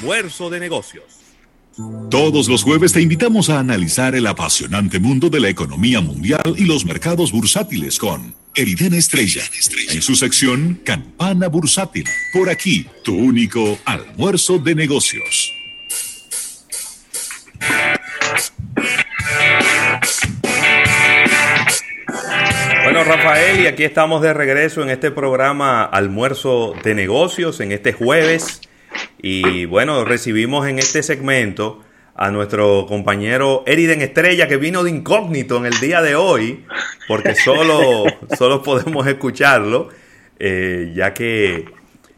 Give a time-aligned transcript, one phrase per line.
[0.00, 1.04] Almuerzo de Negocios.
[2.10, 6.64] Todos los jueves te invitamos a analizar el apasionante mundo de la economía mundial y
[6.64, 9.42] los mercados bursátiles con Eriden Estrella,
[9.90, 12.06] en su sección Campana Bursátil.
[12.32, 15.52] Por aquí, tu único almuerzo de negocios.
[22.84, 27.92] Bueno, Rafael, y aquí estamos de regreso en este programa Almuerzo de Negocios, en este
[27.92, 28.62] jueves.
[29.22, 31.82] Y bueno, recibimos en este segmento
[32.14, 36.64] a nuestro compañero Eriden Estrella, que vino de incógnito en el día de hoy,
[37.08, 38.04] porque solo,
[38.38, 39.88] solo podemos escucharlo,
[40.38, 41.64] eh, ya que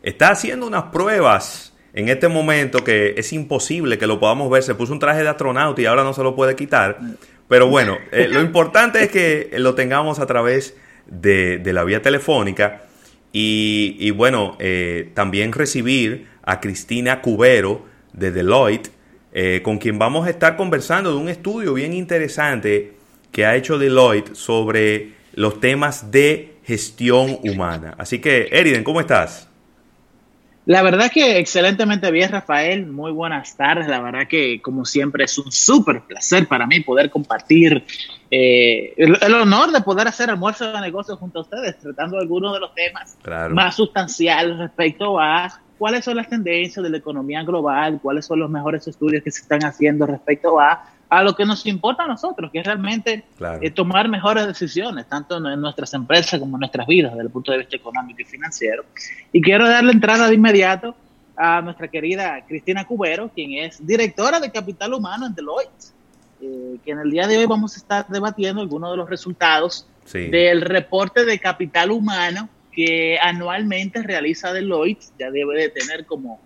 [0.03, 4.63] está haciendo unas pruebas en este momento que es imposible que lo podamos ver.
[4.63, 6.99] Se puso un traje de astronauta y ahora no se lo puede quitar.
[7.49, 10.77] Pero bueno, eh, lo importante es que lo tengamos a través
[11.07, 12.83] de, la vía telefónica
[13.33, 18.91] y, bueno, eh, también recibir a Cristina Cubero de Deloitte,
[19.33, 22.95] eh, con quien vamos a estar conversando de un estudio bien interesante
[23.31, 27.95] que ha hecho Deloitte sobre los temas de gestión humana.
[27.99, 29.49] Así que, Eriden, ¿cómo estás?
[30.65, 32.87] La verdad que excelentemente bien, Rafael.
[32.87, 33.89] Muy buenas tardes.
[33.89, 37.85] La verdad que, como siempre, es un súper placer para mí poder compartir
[38.31, 42.61] eh, el, honor de poder hacer almuerzo de negocios junto a ustedes, tratando algunos de
[42.61, 43.17] los temas
[43.51, 48.49] más sustanciales respecto a cuáles son las tendencias de la economía global, cuáles son los
[48.49, 52.53] mejores estudios que se están haciendo respecto a a lo que nos importa a nosotros,
[52.53, 53.25] que es realmente
[53.61, 57.51] eh, tomar mejores decisiones, tanto en nuestras empresas como en nuestras vidas, desde el punto
[57.51, 58.85] de vista económico y financiero.
[59.33, 60.95] Y quiero darle entrada de inmediato
[61.37, 65.93] a nuestra querida Cristina Cubero, quien es directora de Capital Humano en Deloitte,
[66.41, 69.87] eh, que en el día de hoy vamos a estar debatiendo algunos de los resultados
[70.13, 76.41] del reporte de Capital Humano que anualmente realiza Deloitte, ya debe de tener como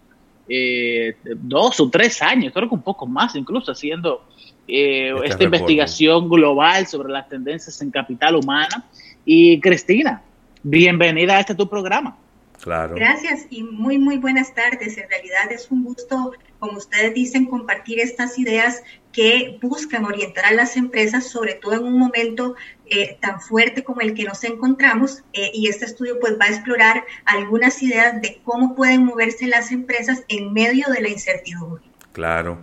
[0.48, 4.26] eh, dos o tres años, creo que un poco más incluso, haciendo
[4.68, 8.84] eh, este esta investigación global sobre las tendencias en capital humana.
[9.24, 10.22] Y Cristina,
[10.62, 12.16] bienvenida a este tu programa.
[12.60, 12.94] Claro.
[12.94, 14.96] Gracias y muy, muy buenas tardes.
[14.98, 18.82] En realidad es un gusto, como ustedes dicen, compartir estas ideas
[19.12, 22.54] que buscan orientar a las empresas, sobre todo en un momento
[22.88, 25.22] eh, tan fuerte como el que nos encontramos.
[25.32, 29.72] Eh, y este estudio pues va a explorar algunas ideas de cómo pueden moverse las
[29.72, 31.84] empresas en medio de la incertidumbre.
[32.12, 32.58] Claro.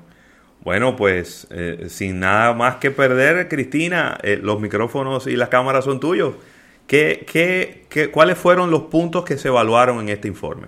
[0.61, 5.99] Bueno, pues eh, sin nada más que perder, Cristina, los micrófonos y las cámaras son
[5.99, 6.35] tuyos.
[6.87, 10.67] ¿Qué, qué, qué, cuáles fueron los puntos que se evaluaron en este informe?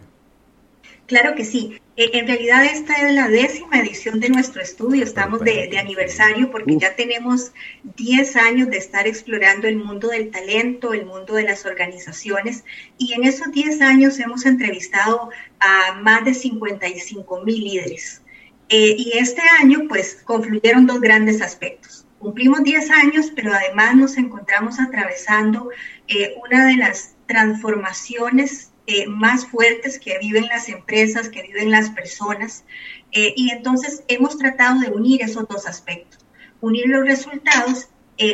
[1.08, 1.80] Claro que sí.
[1.98, 5.04] Eh, en realidad esta es la décima edición de nuestro estudio.
[5.04, 7.54] Estamos de, de aniversario porque ya tenemos
[7.96, 12.66] 10 años de estar explorando el mundo del talento, el mundo de las organizaciones.
[12.98, 15.30] Y en esos 10 años hemos entrevistado
[15.60, 18.22] a más de 55 mil líderes.
[18.70, 22.08] Eh, y este año, pues, confluyeron dos grandes aspectos.
[22.18, 25.70] Cumplimos 10 años, pero además nos encontramos atravesando
[26.08, 31.90] eh, una de las transformaciones eh, más fuertes que viven las empresas, que viven las
[31.92, 32.66] personas.
[33.12, 36.26] y entonces hemos tratado de unir esos dos aspectos,
[36.60, 37.88] unir los resultados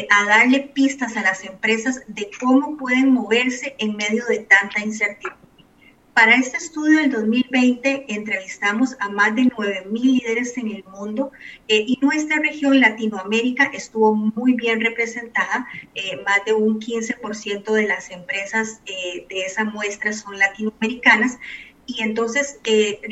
[0.10, 5.51] a darle pistas a las empresas de cómo pueden moverse en medio de tanta incertidumbre.
[6.14, 11.32] Para este estudio del 2020 entrevistamos a más de 9.000 líderes en el mundo
[11.70, 15.68] eh, y nuestra región Latinoamérica estuvo muy bien representada.
[15.96, 21.40] Eh, más de un 15% de las empresas eh, de esa muestra son latinoamericanas
[21.86, 22.60] y entonces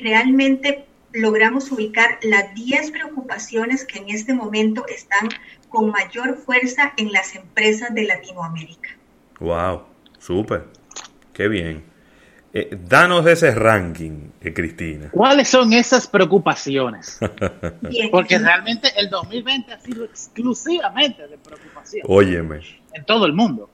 [0.03, 5.29] realmente logramos ubicar las 10 preocupaciones que en este momento están
[5.69, 8.89] con mayor fuerza en las empresas de Latinoamérica.
[9.39, 9.83] ¡Wow!
[10.19, 10.67] ¡Súper!
[11.33, 11.89] ¡Qué bien!
[12.51, 15.09] Eh, danos ese ranking, eh, Cristina.
[15.11, 17.19] ¿Cuáles son esas preocupaciones?
[18.11, 22.03] Porque realmente el 2020 ha sido exclusivamente de preocupación.
[22.07, 22.61] Óyeme.
[22.93, 23.69] En todo el mundo.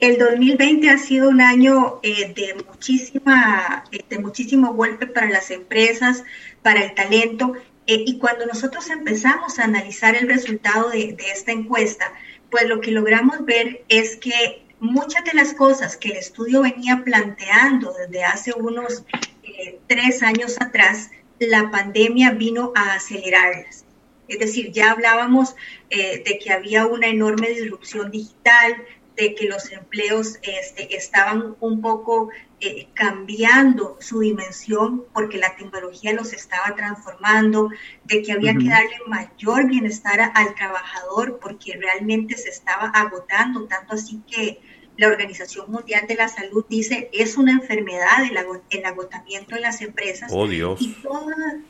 [0.00, 6.24] El 2020 ha sido un año eh, de muchísima, de muchísimo golpe para las empresas,
[6.62, 7.54] para el talento.
[7.86, 12.04] y cuando nosotros empezamos a analizar el resultado de, de esta encuesta,
[12.50, 17.02] pues lo que logramos ver es que muchas de las cosas que el estudio venía
[17.04, 19.04] planteando desde hace unos
[19.42, 23.84] eh, tres años atrás, la pandemia vino a acelerarlas.
[24.28, 25.56] Es decir, ya hablábamos
[25.90, 28.76] eh, de que había una enorme disrupción digital,
[29.16, 36.12] de que los empleos este, estaban un poco eh, cambiando su dimensión porque la tecnología
[36.12, 37.70] los estaba transformando,
[38.04, 43.94] de que había que darle mayor bienestar al trabajador porque realmente se estaba agotando, tanto
[43.94, 44.60] así que
[44.98, 48.24] la Organización Mundial de la Salud dice es una enfermedad
[48.68, 50.30] el, agotamiento en las empresas.
[50.34, 50.80] Oh, Dios.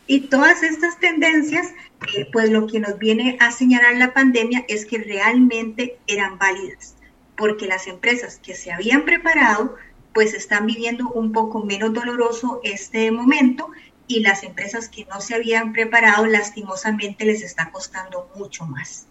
[0.06, 1.69] Y, todas estas tendencias,
[2.16, 6.96] eh, pues lo que nos viene a señalar la pandemia es que realmente eran válidas,
[7.36, 9.76] porque las empresas que se habían preparado,
[10.14, 13.70] pues están viviendo un poco menos doloroso este momento
[14.06, 19.06] y las empresas que no se habían preparado, lastimosamente les está costando mucho más.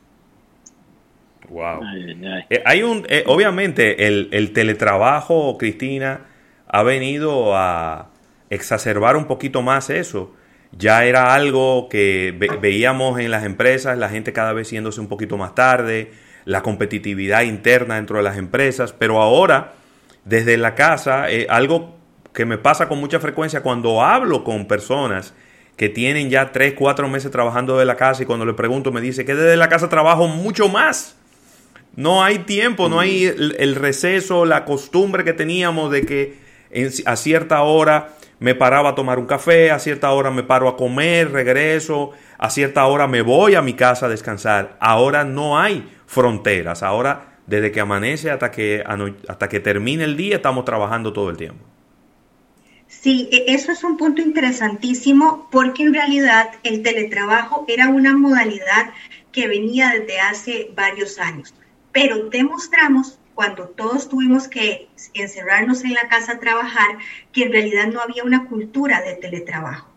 [1.49, 1.81] Wow.
[2.49, 6.21] Eh, hay un, eh, obviamente, el, el, teletrabajo, Cristina,
[6.67, 8.09] ha venido a
[8.49, 10.33] exacerbar un poquito más eso.
[10.71, 15.37] Ya era algo que veíamos en las empresas, la gente cada vez yéndose un poquito
[15.37, 16.11] más tarde,
[16.43, 19.73] la competitividad interna dentro de las empresas, pero ahora,
[20.25, 21.97] desde la casa, eh, algo
[22.33, 25.33] que me pasa con mucha frecuencia cuando hablo con personas
[25.77, 28.99] que tienen ya 3, 4 meses trabajando de la casa y cuando le pregunto me
[28.99, 31.16] dice que desde la casa trabajo mucho más
[31.97, 36.37] no hay tiempo, no hay el, receso, la costumbre que teníamos de que
[37.07, 40.77] a cierta hora me paraba a tomar un café, a cierta hora me paro a
[40.77, 44.77] comer, regreso, a cierta hora me voy a mi casa a descansar.
[44.79, 48.83] Ahora no hay fronteras, ahora desde que amanece hasta que,
[49.27, 51.65] hasta que termine el día estamos trabajando todo el tiempo.
[52.85, 58.91] Sí, e, eso es un punto interesantísimo porque en realidad el teletrabajo era una modalidad
[59.31, 61.55] que venía desde hace varios años
[61.97, 66.99] pero demostramos cuando todos tuvimos que encerrarnos en la casa a trabajar
[67.31, 69.89] que en realidad no había una cultura de teletrabajo,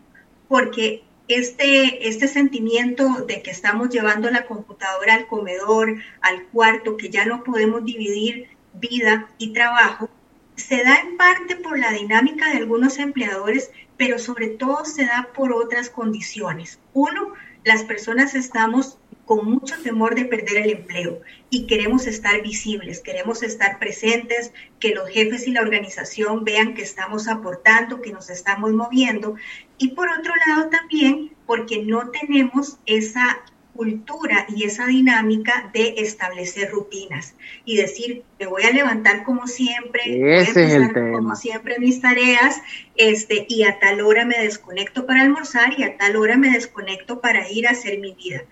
[0.47, 7.11] porque este, este sentimiento de que estamos llevando la computadora al comedor, al cuarto, que
[7.11, 10.09] ya no podemos dividir vida y trabajo,
[10.55, 15.29] se da en parte por la dinámica de algunos empleadores, pero sobre todo se da
[15.35, 16.79] por otras condiciones.
[16.93, 17.33] Uno,
[17.63, 18.97] las personas estamos
[19.31, 21.21] con mucho temor de perder el empleo.
[21.49, 26.81] Y queremos estar visibles, queremos estar presentes, que los jefes y la organización vean que
[26.81, 29.35] estamos aportando, que nos estamos moviendo.
[29.77, 33.39] Y por otro lado también porque no tenemos esa
[33.73, 40.01] cultura y esa dinámica de establecer rutinas y decir, me voy a levantar como siempre,
[40.07, 42.61] voy a empezar como siempre mis tareas,
[42.97, 47.21] este, y a tal hora me desconecto para almorzar y a tal hora me desconecto
[47.21, 48.43] para ir a hacer mi vida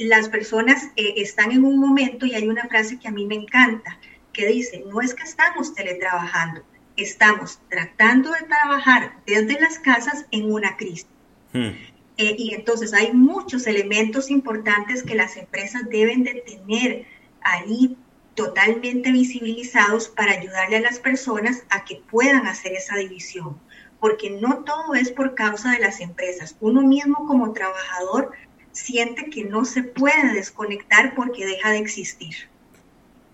[0.00, 3.34] las personas eh, están en un momento y hay una frase que a mí me
[3.34, 3.98] encanta,
[4.32, 6.62] que dice, no es que estamos teletrabajando,
[6.96, 11.06] estamos tratando de trabajar desde las casas en una crisis.
[11.52, 11.70] Hmm.
[12.18, 17.06] Eh, y entonces hay muchos elementos importantes que las empresas deben de tener
[17.42, 17.96] ahí
[18.34, 23.58] totalmente visibilizados para ayudarle a las personas a que puedan hacer esa división,
[24.00, 26.56] porque no todo es por causa de las empresas.
[26.60, 28.32] Uno mismo como trabajador
[28.76, 32.34] siente que no se puede desconectar porque deja de existir.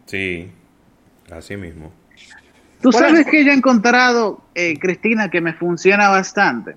[0.06, 0.50] Sí,
[1.30, 1.92] así mismo.
[2.80, 6.76] Tú sabes que yo he encontrado, eh, Cristina, que me funciona bastante.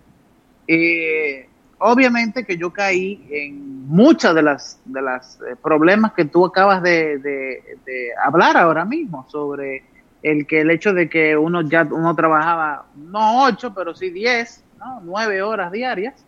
[0.67, 1.47] Eh,
[1.77, 6.81] obviamente que yo caí en muchas de las de los eh, problemas que tú acabas
[6.81, 7.61] de, de,
[8.23, 9.83] hablar ahora mismo sobre
[10.23, 14.63] el que el hecho de que uno ya uno trabajaba no ocho pero sí diez,
[14.79, 15.01] ¿no?
[15.03, 16.25] nueve horas diarias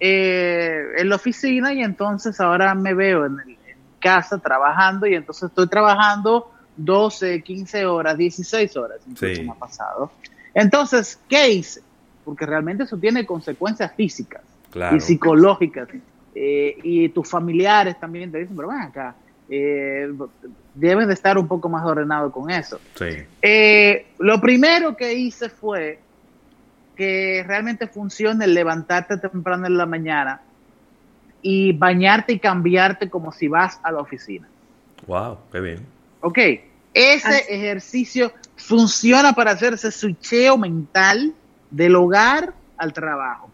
[0.00, 3.36] eh, en la oficina y entonces ahora me veo en,
[4.00, 10.12] casa trabajando y entonces estoy trabajando 12, 15 horas, 16 horas, incluso me ha pasado.
[10.54, 11.82] Entonces, ¿qué hice?
[12.24, 14.42] Porque realmente eso tiene consecuencias físicas
[14.94, 15.88] y psicológicas.
[16.34, 19.16] Eh, y tus familiares también te dicen, pero ven acá,
[19.48, 20.08] eh,
[20.74, 22.80] debes de estar un poco más ordenado con eso.
[23.42, 25.98] Eh, lo primero que hice fue
[26.98, 30.40] que realmente funcione levantarte temprano en la mañana
[31.40, 34.48] y bañarte y cambiarte como si vas a la oficina.
[35.06, 35.86] Wow, qué bien.
[36.20, 36.38] Ok,
[36.92, 41.32] ese ejercicio funciona para hacer ese switcheo mental
[41.70, 43.48] del hogar al trabajo.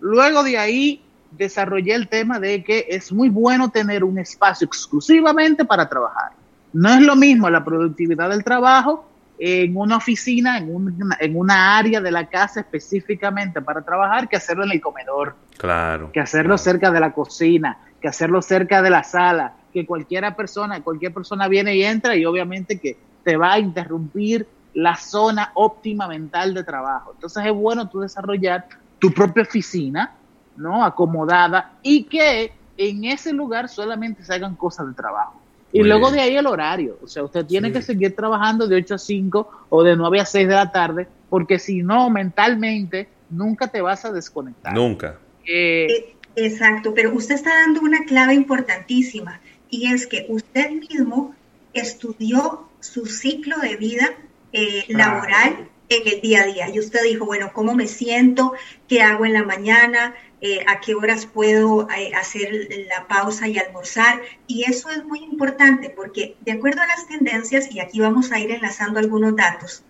[0.00, 5.64] Luego de ahí desarrollé el tema de que es muy bueno tener un espacio exclusivamente
[5.64, 6.32] para trabajar.
[6.72, 9.08] No es lo mismo la productividad del trabajo
[9.42, 14.36] en una oficina, en, una, en una área de la casa específicamente para trabajar, que
[14.36, 15.34] hacerlo en el comedor.
[15.56, 16.12] Claro.
[16.12, 20.82] Que hacerlo cerca de la cocina, que hacerlo cerca de la sala, que cualquiera persona,
[20.82, 26.06] cualquier persona viene y entra y obviamente que te va a interrumpir la zona óptima
[26.06, 27.12] mental de trabajo.
[27.14, 28.66] Entonces es bueno tú desarrollar
[28.98, 30.12] tu propia oficina,
[30.56, 30.84] ¿no?
[30.84, 35.39] Acomodada y que en ese lugar solamente se hagan cosas de trabajo.
[35.72, 36.98] Y luego de ahí el horario.
[37.02, 40.26] O sea, usted tiene que seguir trabajando de 8 a 5 o de 9 a
[40.26, 44.74] 6 de la tarde, porque si no, mentalmente, nunca te vas a desconectar.
[44.74, 45.18] Nunca.
[45.46, 51.34] Eh, eh, exacto, pero usted está dando una clave importantísima y es que usted mismo
[51.72, 54.10] estudió su ciclo de vida
[54.52, 56.68] eh, laboral en el día a día.
[56.70, 58.52] Y usted dijo, bueno, ¿cómo me siento?
[58.88, 60.14] ¿Qué hago en la mañana?
[60.42, 64.22] Eh, ¿A qué horas puedo eh, hacer la pausa y almorzar?
[64.46, 68.38] Y eso es muy importante porque de acuerdo a las tendencias, y aquí vamos a
[68.38, 69.84] ir enlazando algunos datos,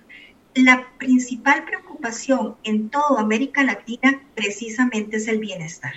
[0.54, 5.95] la principal preocupación en toda América Latina precisamente es el bienestar.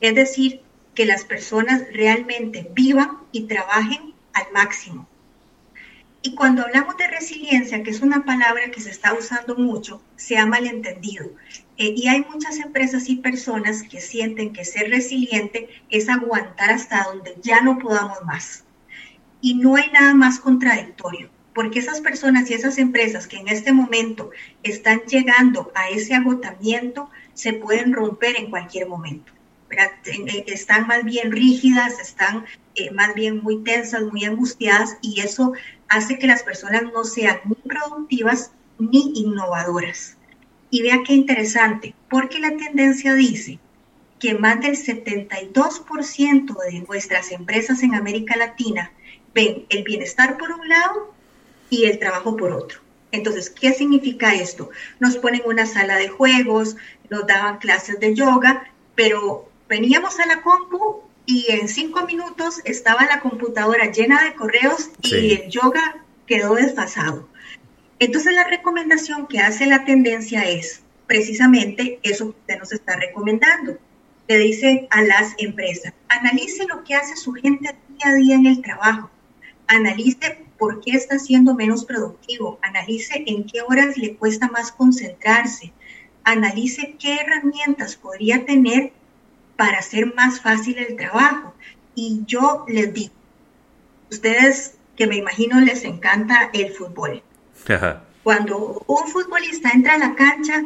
[0.00, 0.62] Es decir,
[0.94, 5.08] que las personas realmente vivan y trabajen al máximo
[6.20, 10.36] y cuando hablamos de resiliencia, que es una palabra que se está usando mucho, se
[10.36, 11.26] ha malentendido.
[11.76, 17.04] Eh, y hay muchas empresas y personas que sienten que ser resiliente es aguantar hasta
[17.04, 18.64] donde ya no podamos más.
[19.40, 23.72] Y no hay nada más contradictorio, porque esas personas y esas empresas que en este
[23.72, 24.30] momento
[24.64, 29.32] están llegando a ese agotamiento se pueden romper en cualquier momento.
[29.70, 35.52] Eh, están más bien rígidas, están eh, más bien muy tensas, muy angustiadas y eso
[35.88, 40.16] hace que las personas no sean ni productivas ni innovadoras.
[40.70, 43.58] Y vea qué interesante, porque la tendencia dice
[44.18, 48.92] que más del 72% de nuestras empresas en América Latina
[49.34, 51.14] ven el bienestar por un lado
[51.70, 52.80] y el trabajo por otro.
[53.12, 54.70] Entonces, ¿qué significa esto?
[54.98, 56.76] Nos ponen una sala de juegos,
[57.08, 63.04] nos daban clases de yoga, pero veníamos a la compu y en cinco minutos estaba
[63.04, 67.28] la computadora llena de correos y el yoga quedó desfasado.
[67.98, 73.78] Entonces la recomendación que hace la tendencia es precisamente eso que usted nos está recomendando.
[74.26, 78.46] Le dice a las empresas, analice lo que hace su gente día a día en
[78.46, 79.10] el trabajo,
[79.66, 85.72] analice por qué está siendo menos productivo, analice en qué horas le cuesta más concentrarse,
[86.24, 88.92] analice qué herramientas podría tener
[89.58, 91.52] para hacer más fácil el trabajo.
[91.96, 93.12] Y yo les digo,
[94.08, 97.24] ustedes que me imagino les encanta el fútbol.
[98.22, 100.62] Cuando un futbolista entra a la cancha,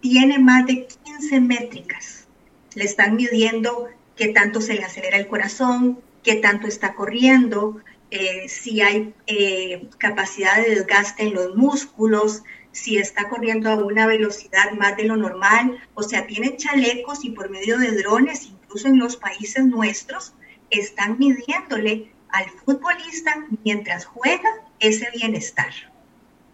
[0.00, 2.28] tiene más de 15 métricas.
[2.74, 8.46] Le están midiendo qué tanto se le acelera el corazón, qué tanto está corriendo, eh,
[8.50, 12.42] si hay eh, capacidad de desgaste en los músculos,
[12.74, 17.30] si está corriendo a una velocidad más de lo normal, o sea, tiene chalecos y
[17.30, 20.34] por medio de drones, incluso en los países nuestros,
[20.70, 24.50] están midiéndole al futbolista mientras juega
[24.80, 25.72] ese bienestar.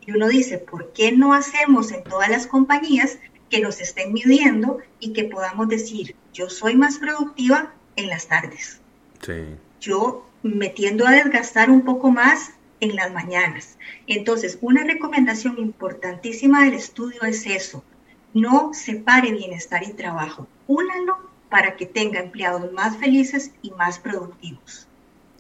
[0.03, 4.79] Y uno dice, ¿por qué no hacemos en todas las compañías que nos estén midiendo
[5.01, 8.83] y que podamos decir, yo soy más productiva en las tardes?
[9.23, 9.57] Sí.
[9.81, 13.79] Yo me tiendo a desgastar un poco más en las mañanas.
[14.07, 17.85] Entonces, una recomendación importantísima del estudio es eso.
[18.33, 20.47] No separe bienestar y trabajo.
[20.67, 21.19] Únalo
[21.49, 24.87] para que tenga empleados más felices y más productivos.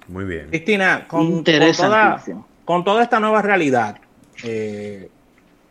[0.08, 0.48] Muy bien.
[0.48, 2.22] Cristina, con, toda,
[2.64, 3.98] con toda, esta nueva realidad
[4.42, 5.08] eh,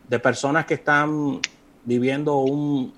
[0.07, 1.39] de personas que están
[1.83, 2.93] viviendo un,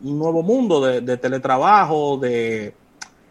[0.00, 2.74] nuevo mundo de, teletrabajo, de,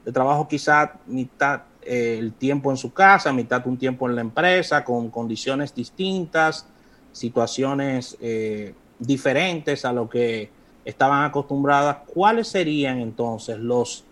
[0.04, 4.84] de trabajo quizá mitad el tiempo en su casa, mitad un tiempo en la empresa,
[4.84, 6.66] con condiciones distintas,
[7.12, 10.50] situaciones eh, diferentes a lo que
[10.86, 14.04] estaban acostumbradas, ¿cuáles serían entonces los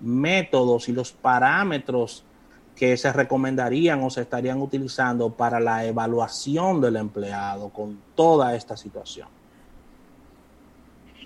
[0.00, 2.24] métodos y los parámetros
[2.76, 8.76] que se recomendarían o se estarían utilizando para la evaluación del empleado con toda esta
[8.76, 9.28] situación?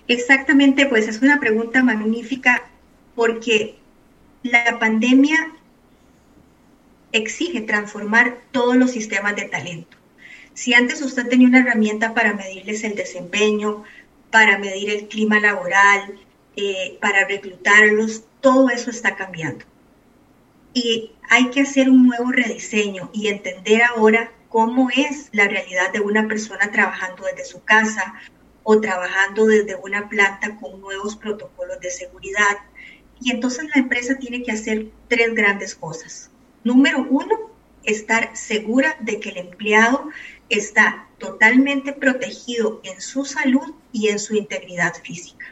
[0.07, 2.63] Exactamente, pues es una pregunta magnífica
[3.15, 3.75] porque
[4.43, 5.37] la pandemia
[7.13, 9.97] exige transformar todos los sistemas de talento.
[10.53, 13.83] Si antes usted tenía una herramienta para medirles el desempeño,
[14.29, 16.19] para medir el clima laboral,
[16.55, 19.65] eh, para reclutarlos, todo eso está cambiando.
[20.73, 25.99] Y hay que hacer un nuevo rediseño y entender ahora cómo es la realidad de
[25.99, 28.15] una persona trabajando desde su casa
[28.63, 32.57] o trabajando desde una planta con nuevos protocolos de seguridad.
[33.21, 36.31] Y entonces la empresa tiene que hacer tres grandes cosas.
[36.63, 37.51] Número uno,
[37.83, 40.09] estar segura de que el empleado
[40.49, 45.45] está totalmente protegido en su salud y en su integridad física.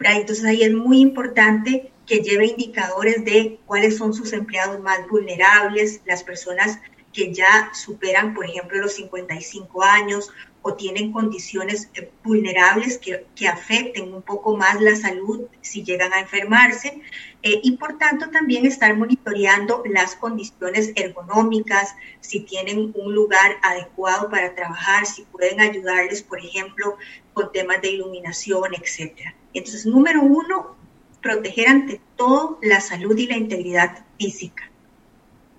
[0.00, 6.00] Entonces ahí es muy importante que lleve indicadores de cuáles son sus empleados más vulnerables,
[6.06, 6.78] las personas
[7.12, 10.30] que ya superan, por ejemplo, los 55 años
[10.62, 16.12] o tienen condiciones eh, vulnerables que, que, afecten un poco más la salud si llegan
[16.12, 17.00] a enfermarse
[17.42, 24.28] eh, y por tanto también estar monitoreando las condiciones ergonómicas, si tienen un lugar adecuado
[24.28, 26.98] para trabajar, si pueden ayudarles, por ejemplo,
[27.32, 29.34] con temas de iluminación, etcétera.
[29.54, 30.76] Entonces, número uno,
[31.22, 34.69] proteger ante todo la salud y la integridad física.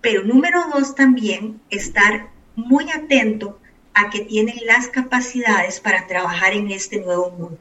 [0.02, 3.60] Pero número dos también, estar muy atento
[3.94, 7.60] a que tienen las capacidades para trabajar en este nuevo mundo.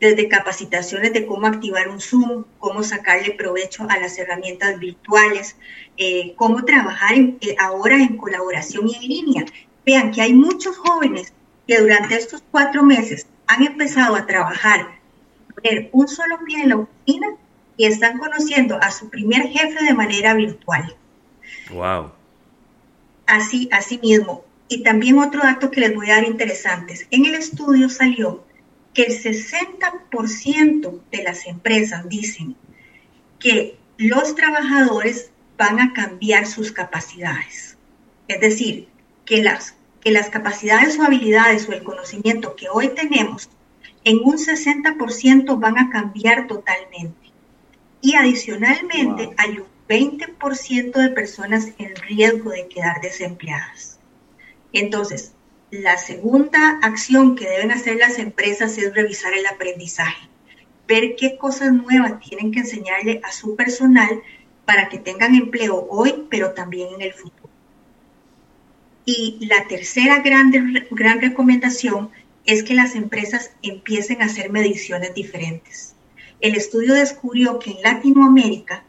[0.00, 5.56] Desde capacitaciones de cómo activar un Zoom, cómo sacarle provecho a las herramientas virtuales,
[5.96, 9.44] eh, cómo trabajar eh, ahora en colaboración y en línea.
[9.84, 11.32] Vean que hay muchos jóvenes
[11.66, 14.98] que durante estos cuatro meses han empezado a trabajar,
[15.54, 17.28] poner un solo pie en la oficina
[17.76, 20.96] y están conociendo a su primer jefe de manera virtual.
[21.70, 22.12] Wow.
[23.26, 24.44] Así, así mismo.
[24.68, 27.06] Y también otro dato que les voy a dar interesantes.
[27.10, 28.44] En el estudio salió
[28.94, 32.56] que el 60% de las empresas dicen
[33.38, 37.76] que los trabajadores van a cambiar sus capacidades.
[38.28, 38.88] Es decir,
[39.24, 43.50] que las, que las capacidades o habilidades o el conocimiento que hoy tenemos
[44.04, 47.32] en un 60% van a cambiar totalmente.
[48.00, 53.98] Y adicionalmente hay un 20% de personas en riesgo de quedar desempleadas.
[54.72, 55.32] Entonces,
[55.70, 60.28] la segunda acción que deben hacer las empresas es revisar el aprendizaje,
[60.86, 64.22] ver qué cosas nuevas tienen que enseñarle a su personal
[64.64, 67.48] para que tengan empleo hoy, pero también en el futuro.
[69.06, 70.52] Y la tercera gran,
[70.90, 72.10] gran recomendación
[72.44, 75.94] es que las empresas empiecen a hacer mediciones diferentes.
[76.40, 78.84] El estudio descubrió que en Latinoamérica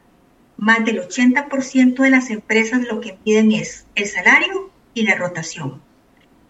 [0.59, 5.81] más del 80% de las empresas lo que piden es el salario y la rotación,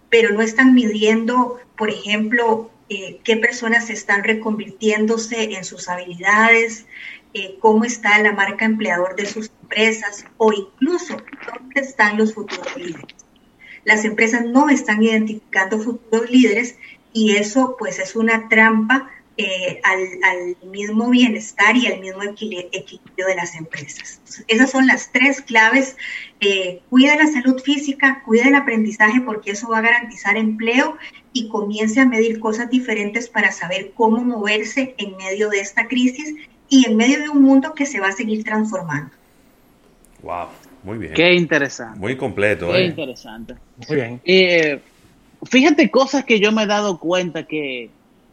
[0.10, 6.88] pero no están midiendo, por ejemplo, eh, qué personas están reconvirtiéndose en sus habilidades,
[7.36, 12.76] eh, cómo está la marca empleador de sus empresas o incluso dónde están los futuros
[12.76, 13.16] líderes.
[13.84, 16.78] Las empresas no están identificando futuros líderes
[17.14, 23.36] y eso pues es una trampa eh, al, mismo bienestar y al mismo equilibrio de
[23.36, 24.22] las empresas.
[24.50, 25.96] esas son las tres claves.
[26.42, 30.98] Eh, cuida la salud física, cuida el aprendizaje porque eso va a garantizar empleo
[31.32, 36.36] y comience a medir cosas diferentes para saber cómo moverse en medio de esta crisis
[36.68, 39.12] y en medio de un mundo que se va a seguir transformando.
[40.22, 40.48] Wow,
[40.84, 41.14] muy bien.
[41.14, 41.98] Qué interesante.
[41.98, 42.74] Muy completo.
[42.74, 42.86] Qué eh.
[42.88, 43.56] interesante.
[43.88, 44.22] Muy bien.
[44.26, 44.82] Eh,
[45.44, 47.90] fíjate cosas que yo me he dado cuenta que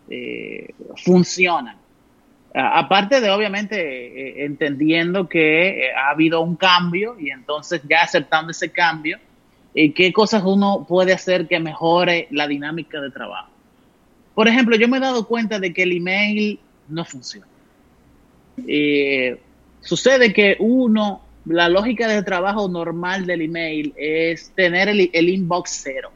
[0.09, 1.77] eh, funcionan.
[2.55, 8.51] Aparte de obviamente eh, entendiendo que eh, ha habido un cambio y entonces ya aceptando
[8.51, 9.19] ese cambio,
[9.75, 13.51] y qué cosas uno puede hacer que mejore la dinámica de trabajo.
[14.35, 17.47] Por ejemplo, yo me he dado cuenta de que el email no funciona.
[19.83, 26.11] sucede que uno, la lógica de trabajo normal del email es tener el inbox cero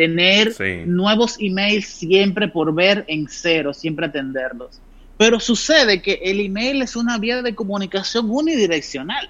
[0.00, 0.54] tener
[0.86, 4.80] nuevos emails siempre por ver en cero, siempre atenderlos.
[5.18, 9.28] Pero sucede que el email es una vía de comunicación unidireccional,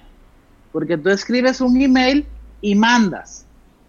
[0.71, 2.25] porque tú escribes un email
[2.61, 3.45] y mandas.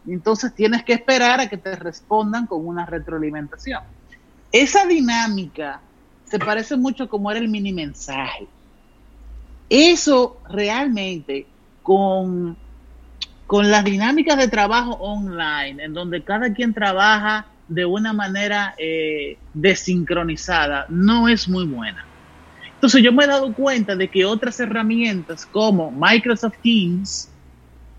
[0.08, 3.84] Entonces tienes que esperar a que te respondan con una retroalimentación.
[4.50, 5.80] Esa dinámica
[6.24, 8.48] se parece mucho como era el mini mensaje.
[9.70, 11.46] Eso realmente
[11.84, 12.56] con
[13.52, 19.36] con las dinámicas de trabajo online, en donde cada quien trabaja de una manera eh,
[19.52, 22.02] desincronizada, no es muy buena.
[22.72, 27.30] Entonces yo me he dado cuenta de que otras herramientas como Microsoft Teams,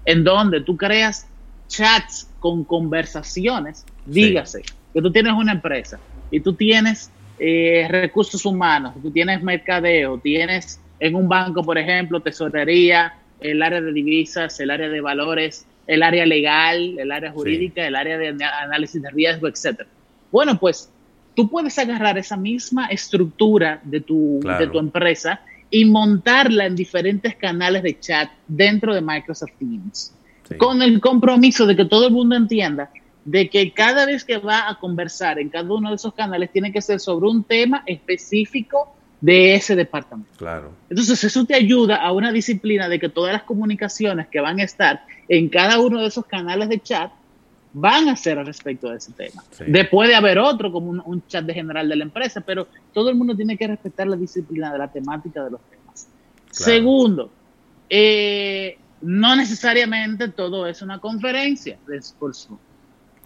[0.05, 1.27] en donde tú creas
[1.67, 5.99] chats con conversaciones, dígase que tú tienes una empresa
[6.31, 12.21] y tú tienes eh, recursos humanos, tú tienes mercadeo, tienes en un banco, por ejemplo,
[12.21, 13.13] tesorería,
[13.43, 17.95] el área de divisas, el área de valores, el área legal, el área jurídica, el
[17.95, 19.89] área de análisis de riesgo, etcétera.
[20.31, 20.89] Bueno, pues
[21.35, 27.35] tú puedes agarrar esa misma estructura de tu, de tu empresa y montarla en diferentes
[27.35, 30.15] canales de chat dentro de Microsoft Teams,
[30.57, 32.89] con el compromiso de que todo el mundo entienda
[33.25, 36.71] de que cada vez que va a conversar en cada uno de esos canales tiene
[36.71, 40.29] que ser sobre un tema específico de ese departamento.
[40.35, 40.73] Claro.
[40.89, 44.63] Entonces eso te ayuda a una disciplina de que todas las comunicaciones que van a
[44.63, 47.09] estar en cada uno de esos canales de chat
[47.71, 49.41] van a ser al respecto de ese tema.
[49.65, 53.15] Después de haber otro, como un, chat de general de la empresa, pero todo el
[53.15, 56.09] mundo tiene que respetar la disciplina de la temática de los temas.
[56.51, 57.31] Segundo,
[57.89, 61.77] eh, no necesariamente todo es una conferencia
[62.19, 62.33] por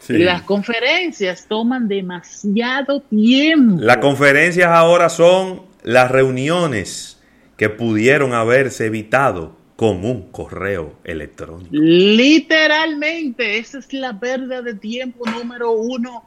[0.09, 3.81] Las conferencias toman demasiado tiempo.
[3.81, 7.21] Las conferencias ahora son las reuniones
[7.57, 11.69] que pudieron haberse evitado con un correo electrónico.
[11.71, 16.23] Literalmente, esa es la pérdida de tiempo número uno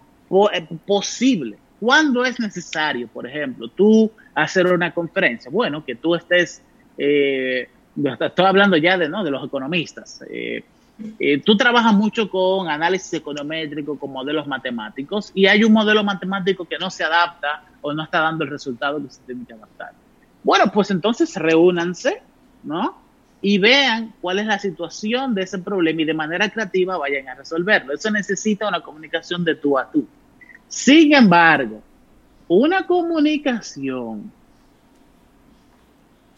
[0.53, 1.59] eh, posible.
[1.81, 5.51] ¿Cuándo es necesario, por ejemplo, tú hacer una conferencia?
[5.51, 6.63] Bueno, que tú estés,
[6.99, 7.69] eh,
[8.21, 9.25] estoy hablando ya de, ¿no?
[9.25, 10.63] de los economistas, eh,
[11.19, 16.67] eh, tú trabajas mucho con análisis econométrico, con modelos matemáticos, y hay un modelo matemático
[16.67, 19.93] que no se adapta o no está dando el resultado que se tiene que adaptar.
[20.43, 22.23] Bueno, pues entonces reúnanse,
[22.63, 22.99] ¿no?
[23.43, 27.35] Y vean cuál es la situación de ese problema y de manera creativa vayan a
[27.35, 27.95] resolverlo.
[27.95, 30.07] Eso necesita una comunicación de tú a tú.
[30.69, 31.83] Sin embargo,
[32.49, 34.31] una comunicación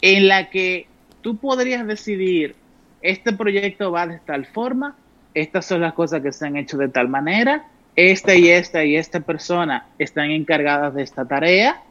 [0.01, 0.87] en la que
[1.21, 2.55] tú podrías decidir,
[3.01, 4.95] este proyecto va de tal forma,
[5.33, 8.95] estas son las cosas que se han hecho de tal manera, esta y esta y
[8.95, 11.81] esta persona están encargadas de esta tarea.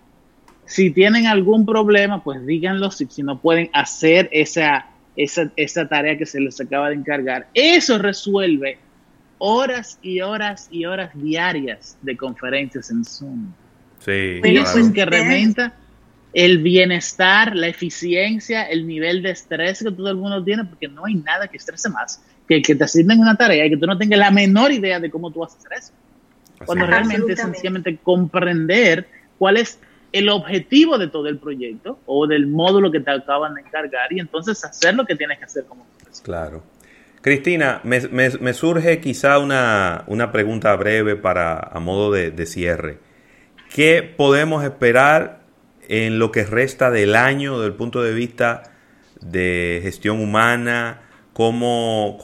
[0.64, 4.86] Si tienen algún problema, pues díganlo si, si no pueden hacer esa,
[5.16, 7.48] esa, esa tarea que se les acaba de encargar.
[7.54, 8.78] Eso resuelve
[9.38, 13.52] horas y horas y horas diarias de conferencias en Zoom.
[13.98, 15.74] Sí, eso incrementa
[16.32, 21.04] el bienestar, la eficiencia, el nivel de estrés que todo el mundo tiene, porque no
[21.04, 23.96] hay nada que estrese más que, que te asignen una tarea y que tú no
[23.96, 25.92] tengas la menor idea de cómo tú vas a hacer eso.
[26.64, 29.06] Cuando realmente es sencillamente comprender
[29.38, 29.78] cuál es
[30.12, 34.20] el objetivo de todo el proyecto o del módulo que te acaban de encargar y
[34.20, 36.24] entonces hacer lo que tienes que hacer como profesor.
[36.24, 36.62] Claro.
[37.22, 42.46] Cristina, me, me, me surge quizá una, una, pregunta breve para a modo de, de
[42.46, 42.98] cierre.
[43.72, 45.40] ¿Qué podemos esperar
[45.88, 48.64] en lo que resta del año desde el punto de vista
[49.20, 51.00] de gestión humana?
[51.32, 52.18] ¿Cómo,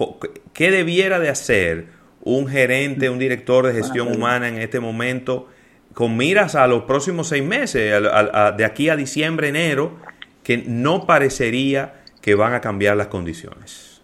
[0.53, 1.87] ¿Qué debiera de hacer
[2.23, 5.49] un gerente, un director de gestión humana en este momento
[5.95, 9.97] con miras a los próximos seis meses, a, a, de aquí a diciembre, enero,
[10.43, 14.01] que no parecería que van a cambiar las condiciones?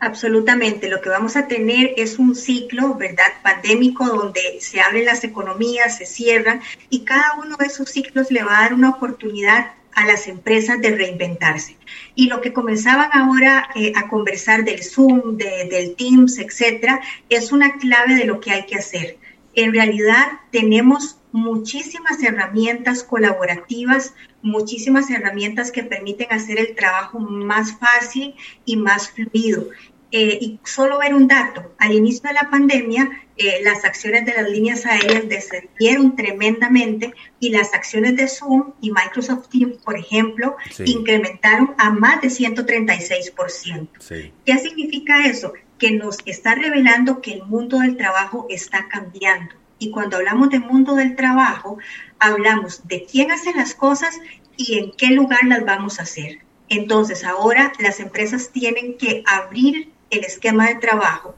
[0.00, 0.88] Absolutamente.
[0.88, 5.98] Lo que vamos a tener es un ciclo, ¿verdad?, pandémico donde se abren las economías,
[5.98, 10.06] se cierran y cada uno de esos ciclos le va a dar una oportunidad a
[10.06, 11.76] las empresas de reinventarse.
[12.14, 17.50] Y lo que comenzaban ahora eh, a conversar del Zoom, de, del Teams, etcétera, es
[17.50, 19.18] una clave de lo que hay que hacer.
[19.54, 28.36] En realidad tenemos muchísimas herramientas colaborativas, muchísimas herramientas que permiten hacer el trabajo más fácil
[28.64, 29.66] y más fluido.
[30.10, 34.32] Eh, y solo ver un dato, al inicio de la pandemia, eh, las acciones de
[34.32, 40.56] las líneas aéreas descendieron tremendamente y las acciones de Zoom y Microsoft Teams, por ejemplo,
[40.70, 40.84] sí.
[40.86, 43.88] incrementaron a más de 136%.
[43.98, 44.32] Sí.
[44.46, 45.52] ¿Qué significa eso?
[45.78, 49.54] Que nos está revelando que el mundo del trabajo está cambiando.
[49.78, 51.78] Y cuando hablamos de mundo del trabajo,
[52.18, 54.18] hablamos de quién hace las cosas
[54.56, 56.38] y en qué lugar las vamos a hacer.
[56.68, 61.36] Entonces, ahora las empresas tienen que abrir el esquema de trabajo,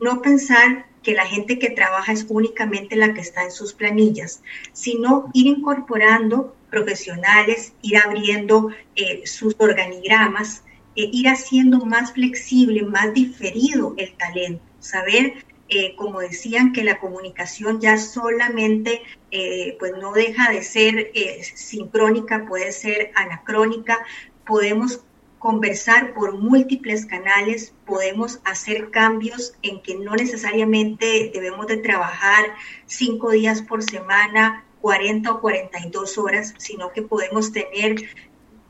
[0.00, 4.42] no pensar que la gente que trabaja es únicamente la que está en sus planillas,
[4.72, 10.62] sino ir incorporando profesionales, ir abriendo eh, sus organigramas,
[10.94, 17.00] eh, ir haciendo más flexible, más diferido el talento, saber, eh, como decían, que la
[17.00, 21.12] comunicación ya solamente eh, pues no deja de ser
[21.54, 23.98] sincrónica, puede ser anacrónica,
[24.44, 25.02] podemos
[25.42, 32.44] conversar por múltiples canales, podemos hacer cambios en que no necesariamente debemos de trabajar
[32.86, 37.96] cinco días por semana, 40 o 42 horas, sino que podemos tener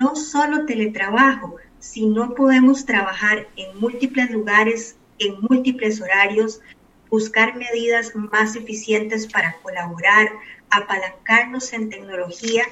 [0.00, 6.62] no solo teletrabajo, sino podemos trabajar en múltiples lugares, en múltiples horarios,
[7.10, 10.30] buscar medidas más eficientes para colaborar,
[10.70, 12.64] apalancarnos en tecnología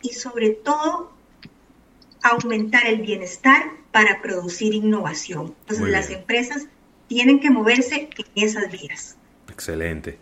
[0.00, 1.13] y sobre todo
[2.24, 5.54] aumentar el bienestar para producir innovación.
[5.60, 6.66] Entonces las empresas
[7.06, 9.16] tienen que moverse en esas vías.
[9.50, 10.18] Excelente.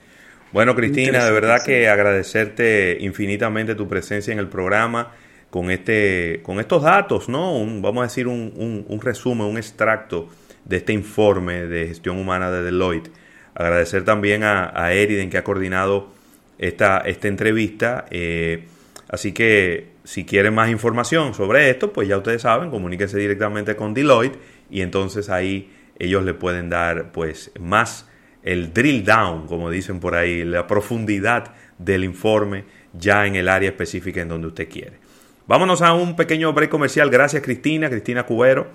[0.53, 5.13] Bueno, Cristina, de verdad que agradecerte infinitamente tu presencia en el programa
[5.49, 7.57] con este, con estos datos, ¿no?
[7.57, 10.29] Un, vamos a decir un, un, un, resumen, un extracto
[10.65, 13.11] de este informe de gestión humana de Deloitte.
[13.55, 16.11] Agradecer también a, a Eriden que ha coordinado
[16.59, 18.07] esta, esta entrevista.
[18.11, 18.67] Eh,
[19.09, 23.95] así que si quieren más información sobre esto, pues ya ustedes saben, comuníquense directamente con
[23.95, 24.39] Deloitte
[24.71, 28.09] y entonces ahí ellos le pueden dar pues más
[28.43, 33.71] el drill down, como dicen por ahí, la profundidad del informe ya en el área
[33.71, 34.99] específica en donde usted quiere.
[35.47, 37.11] Vámonos a un pequeño break comercial.
[37.11, 38.71] Gracias Cristina, Cristina Cubero.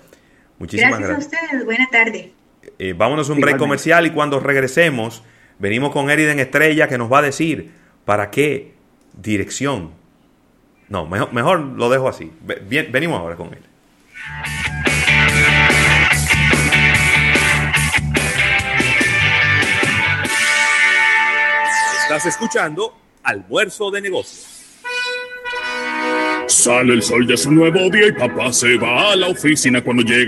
[0.58, 1.30] Muchísimas gracias.
[1.30, 1.64] Gracias a ustedes.
[1.64, 2.32] Buena tarde.
[2.78, 5.22] Eh, vámonos a un break comercial y cuando regresemos
[5.58, 7.70] venimos con Eriden Estrella que nos va a decir
[8.04, 8.74] para qué
[9.14, 9.97] dirección
[10.88, 12.32] no, mejor, mejor lo dejo así.
[12.62, 13.62] Bien, venimos ahora con él.
[22.02, 24.46] Estás escuchando Almuerzo de Negocios.
[26.46, 30.02] Sale el sol de su nuevo día y papá se va a la oficina cuando
[30.02, 30.26] llega.